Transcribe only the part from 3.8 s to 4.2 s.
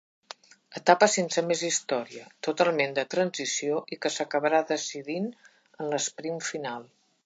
i que